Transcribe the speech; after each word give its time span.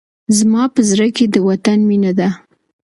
زما 0.37 0.63
په 0.73 0.81
زړه 0.89 1.07
کي 1.15 1.25
د 1.29 1.35
وطن 1.47 1.79
مينه 1.89 2.11
ده. 2.19 2.29